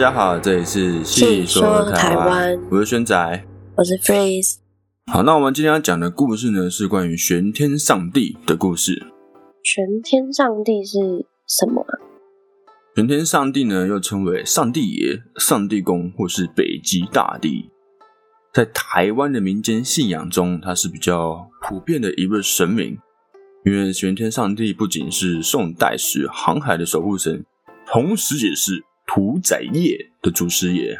[0.00, 3.44] 家好，这里是细说台湾，我是轩仔，
[3.76, 4.54] 我是 Freeze。
[5.12, 8.94] 好，那我们今天要讲的故事呢，是关于玄天上帝的故事。
[9.62, 11.84] 玄天上帝是什么？
[12.96, 17.68] 玄天上帝呢，又称为上帝爷、上帝公或是北极大帝，
[18.54, 22.96] 在台湾的民间信仰中，他是比较普遍的一位神明。
[23.66, 27.44] 因为玄天上帝不仅是宋代时航海的守护神，
[27.86, 30.96] 同时也是屠宰业的祖师爷。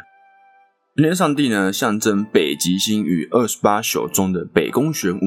[0.95, 5.21] 玄天上帝呢，象征北极星与二十八宿中的北宫玄武，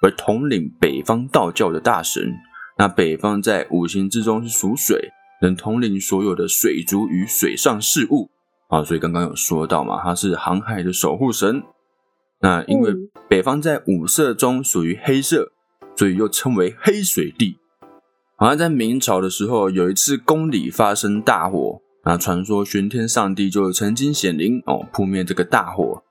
[0.00, 2.32] 而统领北方道教的大神。
[2.78, 5.10] 那北方在五行之中是属水，
[5.42, 8.30] 能统领所有的水族与水上事物
[8.68, 8.84] 啊。
[8.84, 11.64] 所以刚刚有说到嘛，他是航海的守护神。
[12.42, 12.94] 那因为
[13.28, 15.52] 北方在五色中属于黑色。
[15.96, 17.58] 所以又称为黑水地。
[18.38, 26.02] 好像在明朝的时候，有一次宫里发生大火，那传说玄天上帝就曾经显灵哦，扑灭这个大火。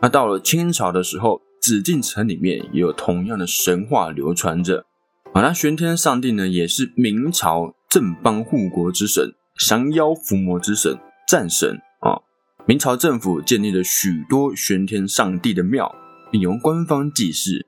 [0.00, 4.86] 那到了清朝的时候，紫禁城里面也有同样的神话流传着。
[5.32, 12.20] 啊，那玄天上帝呢，也是明朝正邦护国之神、降妖伏魔之神、战神啊。
[12.66, 15.94] 明朝政府建立了许多玄天上帝的庙，
[16.30, 17.66] 并由官方祭祀。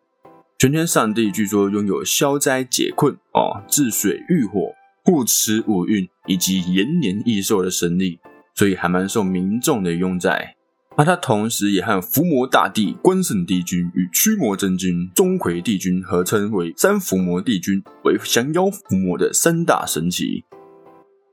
[0.59, 4.73] 玄天上帝据说拥有消灾解困、哦治水御火、
[5.07, 8.19] 护持五运以及延年益寿的神力，
[8.57, 10.57] 所以还蛮受民众的拥戴。
[10.99, 20.45] 那他同时也和伏魔大帝关圣帝君与驱魔真君钟馗帝君合称为三伏魔帝君，为降妖伏魔的三大神奇。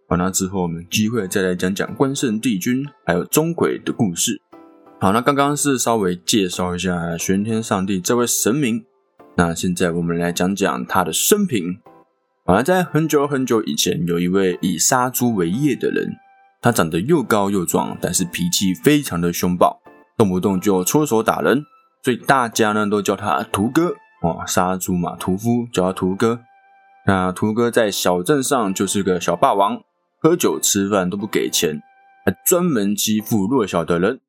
[0.07, 4.39] 好，那之后我们机会再来讲讲关圣帝君还有钟馗的故事。
[4.99, 8.85] 好，那刚刚是稍微介绍一下玄天上帝这位神明。
[9.35, 11.79] 那现在我们来讲讲他的生平。
[12.45, 16.09] 而在很久很久以前，有一位以杀猪为业的人，
[16.61, 19.81] 他长得又高又壮，但是脾气非常的凶暴，
[20.17, 21.63] 动不动就出手打人，
[22.03, 26.41] 所以大家呢都叫他屠哥哦，杀猪嘛，屠夫叫他屠哥。
[27.05, 29.81] 那屠哥在小镇上就是个小霸王，
[30.21, 31.81] 喝酒吃饭都不给钱，
[32.25, 34.19] 还专门欺负弱小的人。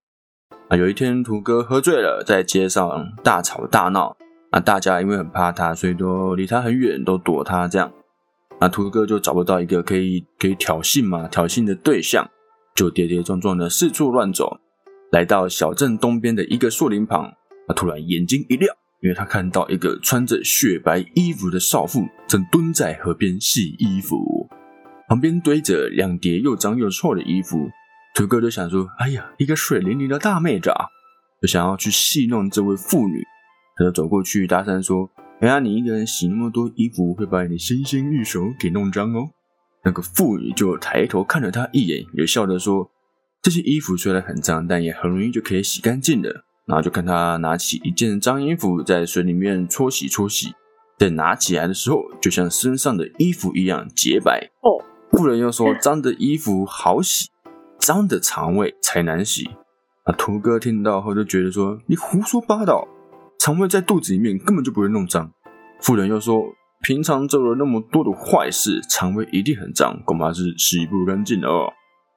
[0.68, 4.16] 啊，有一天屠哥喝醉了，在街上大吵大闹。
[4.50, 7.90] 啊大家因为很怕他，所以都离他很远，都躲他这样。
[8.60, 12.28] 那屠哥就找不到一个可以可以挑衅嘛，挑衅的对象，
[12.74, 14.58] 就跌跌撞撞的四处乱走，
[15.12, 17.32] 来到小镇东边的一个树林旁。
[17.66, 24.48] 他突然眼睛一亮，因为他看到一个穿着雪白衣服的少妇正蹲在河边洗衣服，
[25.08, 27.68] 旁边堆着两叠又脏又臭的衣服。
[28.14, 30.86] 屠哥就想说：“哎呀，一个水灵灵的大妹子啊，
[31.42, 33.22] 就想要去戏弄这位妇女。”
[33.76, 35.10] 他就走过去搭讪说
[35.44, 39.28] ：“哎呀，你一个人洗那么多衣服，会把你的纤纤玉手给弄脏哦。”
[39.84, 42.90] 那个妇女就抬头看了他一眼，也笑着说
[43.42, 50.54] ：“这些衣服虽然很脏，但也很容易就可以洗干净的。”然后就看他拿起一件脏衣服，在水里面搓洗搓洗，
[50.96, 54.48] 等拿起来的时候，就像身上的衣服一样洁白。
[54.62, 54.82] 哦，
[55.12, 57.28] 妇人又说：“脏的衣服好洗，
[57.78, 59.50] 脏的肠胃才难洗。”
[60.08, 62.88] 啊，屠哥听到后就觉得说：“你胡说八道。”
[63.44, 65.30] 肠胃在肚子里面根本就不会弄脏。
[65.82, 66.42] 妇人又说
[66.80, 71.70] ：“平常做了那么多的坏事，肠胃一定很脏，恐怕是洗不干净的哦。”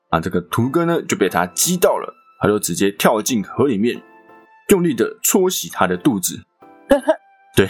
[0.09, 4.01] 啊，这个图哥呢就被他激到了，他就直接跳进河里面，
[4.69, 6.45] 用力的搓洗他的肚子。
[7.57, 7.67] 对，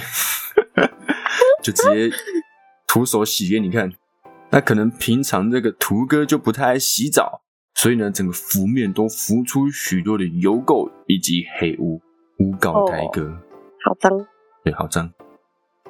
[1.63, 2.15] 就直接
[2.87, 3.91] 徒手洗给你看。
[4.51, 7.41] 那可能平常这个图哥就不太爱洗澡，
[7.73, 11.99] 所以呢，整个浮面都浮出许多的油垢以及黑污。
[12.39, 13.35] 诬告台哥，
[13.87, 14.11] 好脏，
[14.65, 15.13] 对，好脏。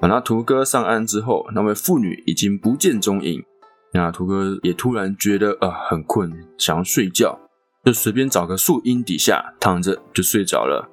[0.03, 3.43] 那屠哥上岸之后，那位妇女已经不见踪影。
[3.91, 7.39] 那屠哥也突然觉得啊很困，想要睡觉，
[7.83, 10.87] 就随便找个树荫底下躺着就睡着了。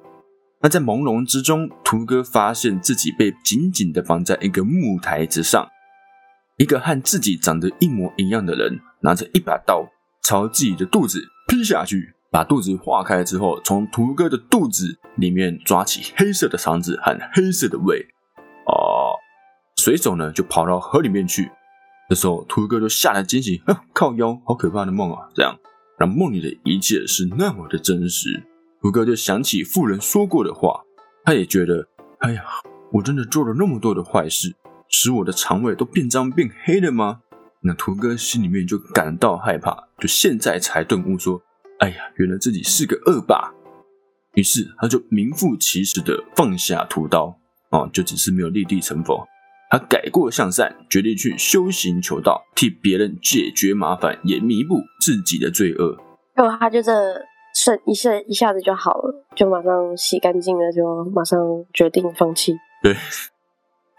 [0.61, 5.67] 那在朦胧之中，屠哥发现自己被紧紧的绑在一个木台之上，
[6.57, 9.87] 一个和自己长得一模一样的人拿着一把刀
[10.23, 12.14] 朝自己的肚子劈下去。
[12.35, 18.05] 把肚子化开之后，从屠哥的肚子里面抓起黑色的肠子和黑色的胃，
[18.67, 19.15] 哦，
[19.77, 21.49] 随手呢就跑到河里面去。
[22.09, 23.61] 这时候屠哥就吓得惊醒，
[23.93, 25.29] 靠腰，好可怕的梦啊！
[25.33, 25.57] 这样，
[25.97, 28.43] 让梦里的一切是那么的真实。
[28.81, 30.81] 屠哥就想起妇人说过的话，
[31.23, 31.87] 他也觉得，
[32.19, 32.43] 哎呀，
[32.91, 34.53] 我真的做了那么多的坏事，
[34.89, 37.21] 使我的肠胃都变脏变黑了吗？
[37.61, 41.41] 那屠哥心里面就感到害怕，就现在才顿悟说。
[41.79, 43.51] 哎呀，原来自己是个恶霸，
[44.35, 47.37] 于是他就名副其实的放下屠刀，
[47.69, 49.27] 啊，就只是没有立地成佛。
[49.69, 55.97] 他改过向善，决定去修行求道，替别人解决麻烦，也弥补自己的罪恶。
[56.35, 56.91] 结果他就这
[57.53, 61.37] 瞬一下一下子就好了，就马上洗干净了，就马上
[61.73, 62.95] 决定放弃，对，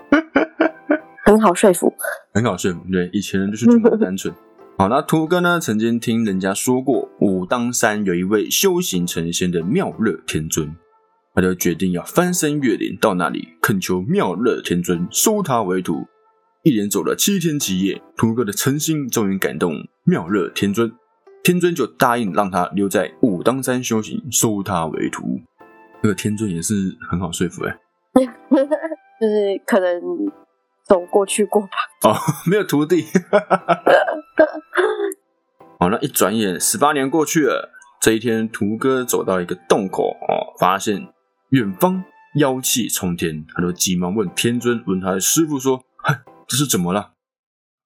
[1.26, 1.92] 很好说服。
[2.32, 2.80] 很好说服。
[2.90, 4.34] 对，以前人就是这么单纯。
[4.78, 10.76] 好，那图哥呢，曾经听人家说过，武当山有一位修行成仙的妙乐天尊，
[11.34, 16.06] 他就决定要翻山越岭到那里恳求妙乐天尊收他为徒。
[16.62, 19.72] 一连走了七天七夜，图哥的诚心终于感动
[20.04, 20.92] 妙乐天尊，
[21.42, 25.40] 天尊就答应让他留在武当山修行，收他为徒。
[26.02, 26.74] 这个天尊也是
[27.10, 27.74] 很好说服哎、
[29.18, 30.02] 就是可能
[30.84, 31.68] 走过去过吧。
[32.02, 32.14] 哦，
[32.50, 33.06] 没有徒弟。
[35.78, 37.70] 好，那一转眼十八年过去了。
[38.00, 41.08] 这一天，图哥走到一个洞口哦，发现
[41.50, 42.02] 远方
[42.38, 47.12] 妖气冲天，他就急忙问天尊，问他的师傅说：“嗨，这是怎么了？”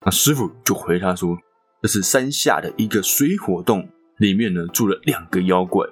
[0.07, 1.37] 那师傅就回他说
[1.83, 3.89] ：“这是山下的一个水火洞，
[4.19, 5.87] 里面呢住了两个妖怪，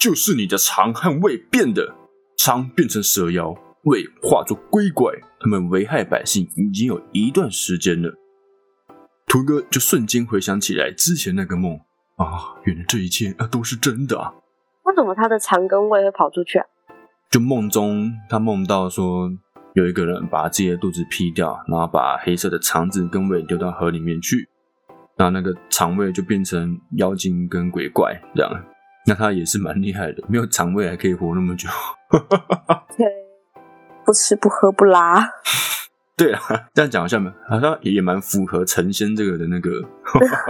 [0.00, 1.94] 就是你的肠和胃变的，
[2.38, 3.54] 肠变成蛇妖，
[3.84, 8.14] 胃化作龟怪，他们危害百姓已经有一段时间了。”
[9.34, 11.80] 图哥就瞬间回想起来之前那个梦
[12.14, 14.32] 啊，原来这一切啊都是真的啊！
[14.84, 16.64] 为什么他的肠跟胃会跑出去啊？
[17.32, 19.28] 就梦中他梦到说，
[19.72, 24.48] 有一个人把自己的肚子劈掉，然后把黑色的肠子跟胃丢到河里面去，
[25.18, 28.64] 那那个肠胃就变成妖精跟鬼怪这样。
[29.04, 31.68] 那他也是蛮厉害的，没有肠胃还可以活那么久。
[32.96, 33.04] 对，
[34.06, 35.28] 不吃不喝不拉。
[36.16, 36.40] 对啊，
[36.72, 39.82] 这样讲好像蛮好像也蛮符合成仙这个的那个。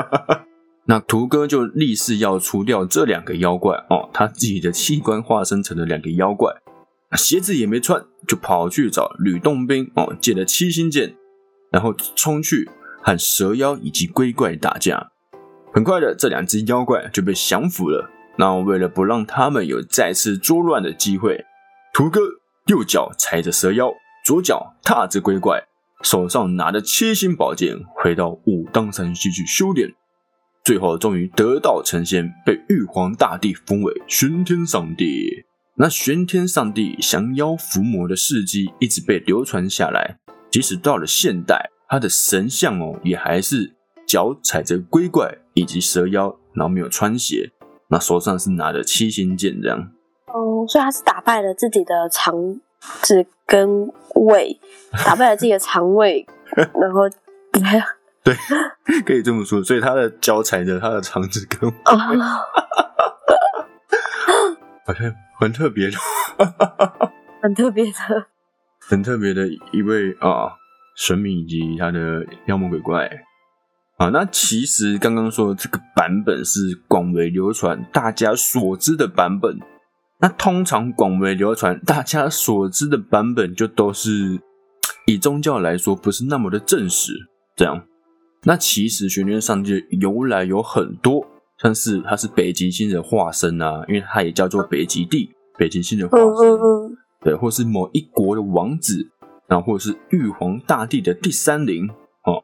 [0.87, 6.53] 那图哥就立誓要除掉这两个妖怪哦，他自己的器官化身成了两个妖怪，
[7.17, 11.15] 鞋子也没穿，就跑去找吕洞宾哦，借了七星剑，
[11.73, 12.69] 然后冲去
[13.03, 15.13] 和蛇妖以及龟怪打架。
[15.73, 18.11] 很快的，这两只妖怪就被降服了。
[18.37, 21.47] 那为了不让他们有再次作乱的机会，
[21.95, 22.21] 图哥
[22.67, 23.91] 右脚踩着蛇妖。
[24.25, 25.63] 左脚踏着龟怪，
[26.03, 29.87] 手上拿着七星宝剑，回到武当山继续修炼，
[30.65, 35.45] 最后终于得道成仙，被玉皇大帝封为玄天上帝。
[35.77, 40.17] 那玄天上帝降妖伏魔的事迹一直被流传下来，
[40.51, 43.77] 即使到了现代，他的神像哦，也还是
[44.07, 47.51] 脚踩着龟怪以及蛇妖，然后没有穿鞋，
[47.89, 49.79] 那手上是拿着七星剑这样。
[50.29, 52.35] 哦，所以他是打败了自己的长
[53.03, 54.59] 子跟胃，
[55.05, 56.27] 打败了自己的肠胃，
[56.57, 57.09] 然后
[58.25, 58.35] 对，
[59.03, 59.63] 可以这么说。
[59.63, 61.75] 所以他的脚踩着他的肠子跟哦，
[64.87, 65.97] 好像很特别的，
[67.43, 67.93] 很特别的。
[68.87, 70.53] 很特别的一位啊
[70.95, 73.09] 神明以及他的妖魔鬼怪
[73.97, 74.11] 啊。
[74.11, 79.59] 那其实刚刚说的这个版本是广为流传、大家所知的版本。
[80.25, 84.41] 那通常广为流传、大家所知的版本，就都是
[85.05, 87.13] 以宗教来说不是那么的正史。
[87.55, 87.85] 这样，
[88.45, 91.27] 那其实玄天上帝的由来有很多，
[91.59, 95.29] 像是他是北极星的化身啊，因为他也叫做北极帝，
[95.59, 96.97] 北极星的化嗯身。
[97.21, 99.07] 对，或是某一国的王子，
[99.47, 101.87] 然后或者是玉皇大帝的第三灵
[102.23, 102.43] 哦。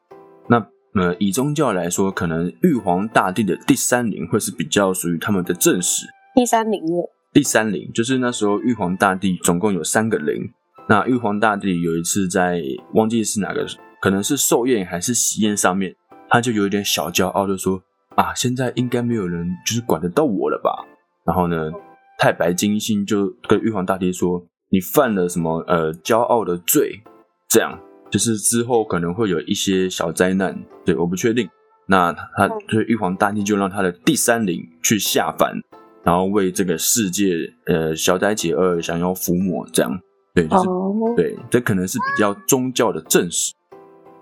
[0.51, 0.59] 那
[1.01, 6.05] 呃，以宗教来说，可能玉皇大帝的第三灵会是比较属于他们的正史。
[6.35, 7.17] 第三灵了。
[7.33, 10.51] 第三灵就是那时候玉皇大帝总共有三个灵。
[10.89, 12.61] 那玉皇大帝有一次在
[12.95, 13.65] 忘记是哪个，
[14.01, 15.95] 可能是寿宴还是喜宴上面，
[16.29, 17.81] 他就有一点小骄傲，就说
[18.17, 20.85] 啊，现在应该没有人就是管得到我了吧？
[21.25, 21.71] 然后呢，
[22.19, 27.01] 太白金星就跟玉皇大帝说，你犯了什么呃骄傲的罪，
[27.49, 27.79] 这样
[28.11, 31.49] 就是之后可能会有一些小灾难，对，我不确定。
[31.87, 35.55] 那他就是玉皇大帝就让他的第三灵去下凡。
[36.03, 40.01] 然后为这个世界，呃，消灾解厄，想要伏魔，这样，
[40.35, 43.55] 对，就是、哦，对，这可能是比较宗教的正史。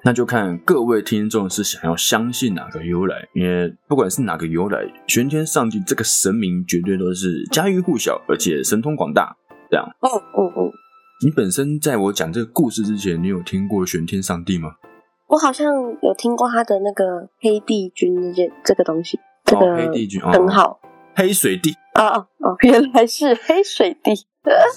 [0.04, 9.36] 那就看各位听众是想要相信哪个由来，因为不管是哪个由来，玄天上帝这个神明绝对都是家喻户晓，而且神通广大。
[9.70, 10.08] 这样，嗯
[10.38, 10.72] 嗯嗯，
[11.24, 14.76] 你本身在我讲这个故事之前，你有听过玄天上帝吗？
[15.26, 15.66] 我好像
[16.02, 20.80] 有听过他的那个黑帝君这件这个东西，这哦，个黑帝君，哦、很，好。
[21.18, 24.12] 黑水帝，哦哦哦，原来是黑水帝。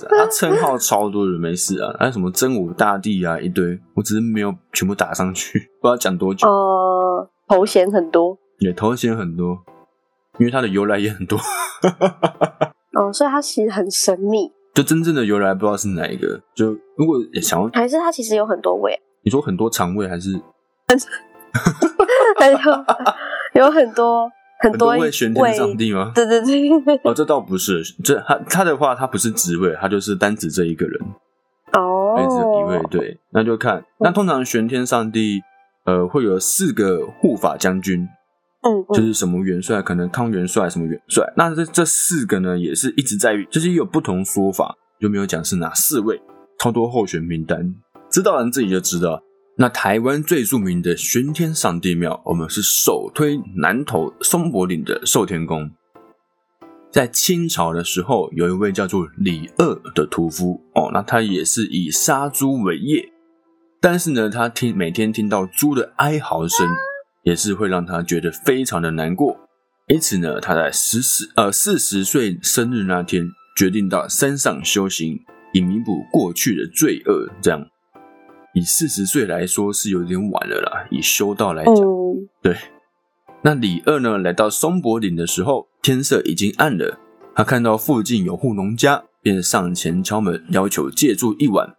[0.09, 6.47] 他称号超多人没事啊，还有什么真武大帝啊一堆，我只是没有全部打上去， 不知道讲多久。
[6.49, 8.35] 哦，头衔很多。
[8.57, 9.59] 也头衔很多，
[10.39, 11.37] 因为它的由来也很多，
[12.99, 16.41] 哦，所以它其实很神秘，就真正的由来不知道是哪一个。
[16.55, 20.31] 就如果想要还是它其实有很多位，你说很多肠胃，还是
[22.39, 22.57] 还有
[23.53, 24.29] 有很多
[24.61, 26.11] 很多位玄天上帝吗？
[26.13, 26.99] 对对对。
[27.03, 31.01] 哦，这倒不是，这他他的话，他不是职位，他就是单指这一个人。
[31.73, 33.83] 哦，单指一位，对，那就看。
[33.99, 35.41] 那通常玄天上帝，
[35.85, 38.07] 呃，会有四个护法将军，
[38.61, 41.33] 嗯，就是什么元帅，可能康元帅什么元帅。
[41.35, 46.21] 那这这四个呢，也是一直在于，就是有不同说法，就没有讲是哪四位。
[46.59, 47.73] 超多候选名单，
[48.11, 49.23] 知道人自己就知道。
[49.61, 55.69] 那台湾最著名的玄天上帝庙，我们是首推南投松柏岭的寿天宫。
[56.89, 63.11] 在清朝的时候，有一位叫做李二的屠夫哦，那他也是以杀猪为业，
[63.79, 66.67] 但是呢，他听每天听到猪的哀嚎声，
[67.21, 69.47] 也是会让他觉得非常的难过。
[69.89, 75.19] 因此呢，他在十四呃四十岁生日那天，决定到山上修行，
[75.53, 77.29] 以弥补过去的罪恶。
[77.43, 77.67] 这样，
[78.53, 80.87] 以四十岁来说是有点晚了啦。
[80.89, 81.75] 以修道来讲，
[82.41, 82.55] 对。
[83.43, 86.99] 那李二呢，来到松柏岭的时候，天色已经暗了。
[87.33, 91.73] 他看到附近有户农家，便上前敲门，要求借住一晚。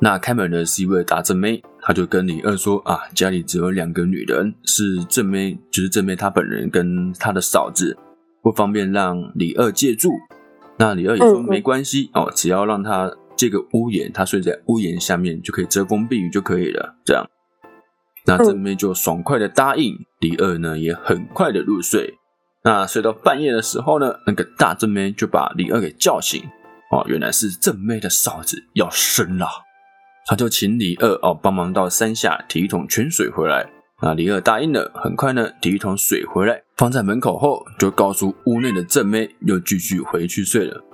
[0.00, 7.96] 那开门的是一位大正妹，他就跟李二说：“啊，家里只有两个女人，是正妹，就是正妹她本人跟她的嫂子，
[8.42, 10.10] 不方便让李二借住。”
[10.78, 17.24] 那李二也说：“没关系哦，只要让他借个屋檐，他睡在屋檐下面就可以遮风避雨就可以了。”这样。
[18.24, 22.14] 那正妹就爽快的答应，李二呢也很快的入睡。
[22.64, 26.40] 那睡到半夜的时候呢，那个大正妹就把李二给叫醒。
[26.92, 29.48] 哦，原来是正妹的嫂子要生了，
[30.26, 33.68] 他就请李二哦帮忙到山下提一桶泉水回来。
[34.02, 40.84] 那李二答应了，很快呢提一桶水回来，放在门口后，就告诉屋内的正妹又继续回去睡了。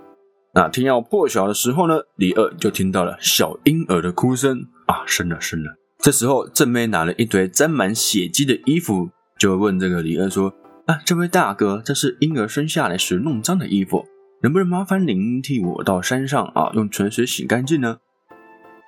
[0.55, 5.77] 那天要破晓的时候呢，李二就听到了小婴儿的哭声啊，生了生了。
[6.01, 10.53] 这时候，正妹拿了一堆沾满血迹的衣服，就问这个李二说
[10.87, 14.05] ：“啊，这位大哥，这是婴儿生下来时弄脏的衣服，
[14.43, 17.99] 能不能麻烦您替我到山上啊，用泉水洗干净呢？”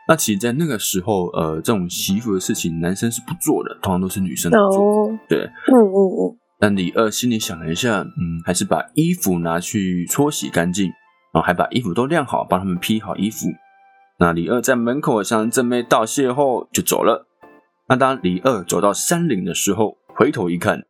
[0.09, 5.19] 那其实，在那个时候，呃，这种洗衣服的事情，男生是不做的，通常都是女生做。
[5.29, 6.37] 对，嗯嗯嗯。
[6.59, 10.91] 但李二心里想了一下，嗯，还是把衣服拿去搓洗干净，
[11.33, 13.47] 然后还把衣服都晾好，帮他们披好衣服。
[14.19, 17.27] 那李二在门口向正妹道谢后就走了。
[17.89, 20.85] 那当李二走到山岭的时候，回头一看，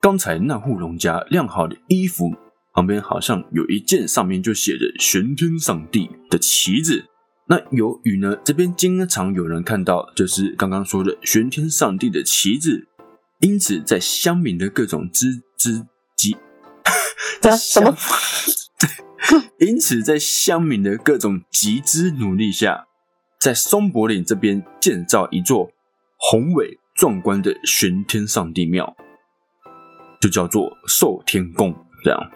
[0.00, 2.34] 刚才那户农家晾好的衣服
[2.74, 7.04] 旁边好像有一件上面就写着“玄天上帝”的旗子。
[7.46, 12.88] 那由于呢，这边经常有人看到就是刚刚说的玄天上帝的旗子，
[13.40, 16.36] 因此在乡民的各种支支集，
[17.56, 17.94] 什么？
[19.60, 22.86] 因此，在乡民的各种集资努力下，
[23.38, 25.70] 在松柏岭这边建造一座
[26.18, 28.96] 宏伟壮观的玄天上帝庙，
[30.20, 31.74] 就叫做寿天宫。
[32.04, 32.30] 这样，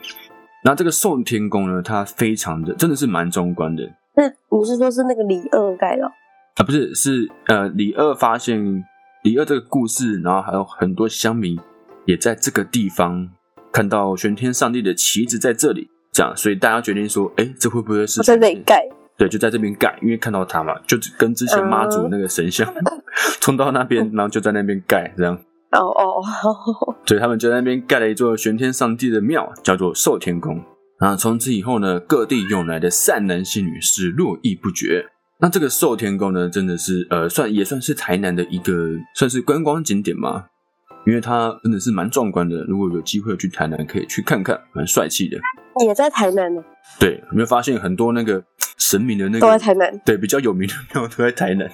[0.64, 3.82] 那这个寿天宫呢，它非常的，真的是蛮壮观的。
[4.14, 6.62] 那你是说是那个李二盖的啊？
[6.64, 8.84] 不是，是呃，李二发现
[9.24, 11.58] 李二这个故事，然后还有很多乡民
[12.04, 13.28] 也在这个地方
[13.72, 15.90] 看到玄天上帝的旗帜在这里。
[16.16, 18.82] 这样，所以大家决定说，哎，这会不会是在这里盖？
[19.18, 22.66] 对，就在这边盖，因为看到他嘛，就跟之前妈祖那个神像
[23.40, 25.38] 冲到那边，然后就在那边盖，这样。
[25.72, 26.22] 哦哦，
[27.04, 30.62] 所以他们就在那边盖了一座玄天上帝的庙，叫做寿天宫。
[30.98, 35.04] 然后从此以后呢，各地涌来的善男信女是络绎不绝。
[35.38, 38.72] 那这个寿天宫呢，真的是呃，算也算是台南的一个
[39.14, 40.46] 算是观光景点嘛，
[41.06, 42.64] 因为它真的是蛮壮观的。
[42.64, 45.38] 如果有机会去台南，可以去看看，蛮帅气的。
[45.84, 46.62] 也在台南呢。
[46.98, 48.42] 对，有没有发现很多那个
[48.78, 50.00] 神明的那个都在台南？
[50.04, 51.70] 对，比较有名的庙都在台南。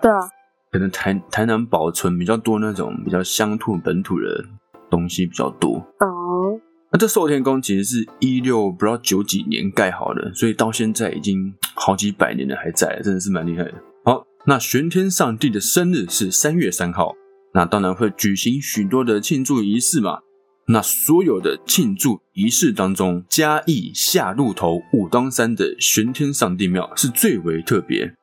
[0.00, 0.18] 对啊，
[0.70, 4.44] 可能台台南保存比较多那种比较乡土本土的
[4.90, 5.76] 东西比较多。
[6.00, 6.60] 哦，
[6.92, 13.74] 那这寿天宫其实是一六不知道九几年盖好的，所以到现在已经 好几百年了还在，真的是蛮厉害的。
[14.04, 17.14] 好，那玄天上帝的生日是三月三号，
[17.54, 20.20] 那当然会举行许多的庆祝仪式嘛。
[20.68, 28.14] 那所有的庆祝仪式当中，嘉义下鹿头武当山的玄天上帝庙是最为特别，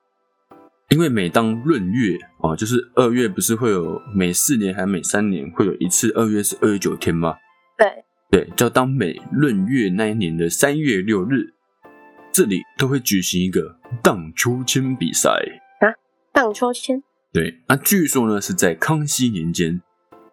[0.87, 7.35] 因为每当闰月啊，就是二月，不是会有每四年还每三年会有一次二月是二十九天吗？
[7.77, 11.53] 对对，就当每闰月那一年的三月六日，
[12.31, 15.29] 这里都会举行一个荡秋千比赛
[15.81, 15.91] 啊，
[16.31, 17.03] 荡秋千。
[17.31, 19.81] 对，那据说呢是在康熙年间，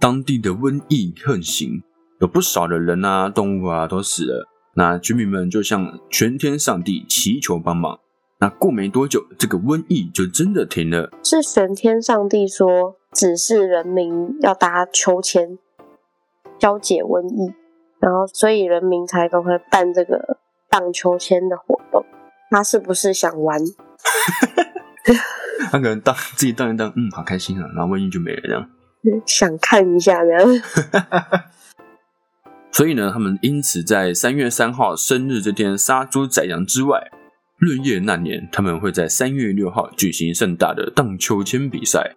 [0.01, 1.83] 当地的瘟疫横行。
[2.19, 8.01] 有不少的人啊、动物啊都死了，那居民们就向全天上帝祈求帮忙。
[8.39, 11.11] 那过没多久，这个瘟疫就真的停了。
[11.23, 15.59] 是玄天上帝说指示人民要搭秋千，
[16.59, 17.53] 消解瘟疫，
[18.01, 20.39] 然后所以人民才都会办这个
[20.71, 22.07] 荡秋千的活动。
[22.51, 23.61] 他是不是想玩？
[25.77, 28.67] 他可能荡自己荡一荡，嗯，好开心啊，然后瘟疫就没了这样。
[29.27, 30.63] 想看一下这样。
[32.73, 37.11] 所以呢，他们因此在三月三号生日这天杀猪宰羊之外，
[37.61, 42.17] 闰月那年他们会在三月六号举行盛大的荡秋千比赛。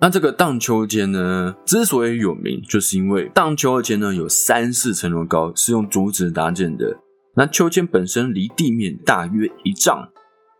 [0.00, 6.98] 那这个荡秋千呢，之所以有名，就是因为荡秋千呢有三四层楼高，是用竹子搭建的。
[7.34, 10.08] 那秋千本身离地面大约一丈，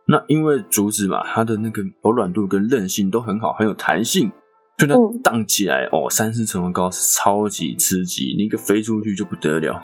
[0.08, 4.30] 那因为竹子嘛，它的那个柔软度跟韧性都很好，很有弹性，
[4.78, 9.82] 所以它荡起来哦，三四层楼高是超级刺激，你一个飞出去就不得了，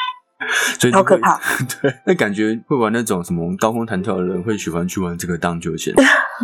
[0.80, 1.38] 所以好可怕。
[1.82, 5.94] 对，那感觉会玩那种什么高空弹跳的人会喜欢去玩这个荡秋千，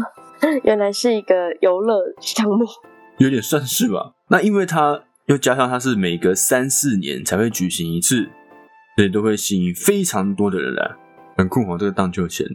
[0.64, 2.66] 原来是一个游乐项目，
[3.19, 4.12] 有点算是吧。
[4.28, 8.28] 那因为它又加上它是每隔三四年才会举行一次。
[8.97, 10.90] 所以都会吸引非常多的人来，
[11.38, 11.78] 很酷哦！
[11.78, 12.47] 这个荡秋千，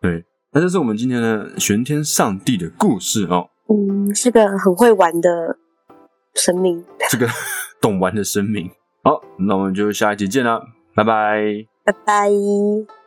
[0.00, 3.48] 对，那这是我们今天的玄天上帝的故事哦。
[3.68, 5.58] 嗯，是个很会玩的
[6.34, 7.26] 神明，这个
[7.80, 8.70] 懂玩的神明。
[9.02, 10.60] 好，那我们就下一集见啦，
[10.94, 12.97] 拜拜，拜拜。